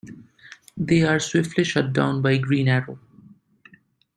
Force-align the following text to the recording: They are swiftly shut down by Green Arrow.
They 0.77 1.03
are 1.03 1.19
swiftly 1.19 1.63
shut 1.63 1.93
down 1.93 2.23
by 2.23 2.37
Green 2.37 2.67
Arrow. 2.67 2.97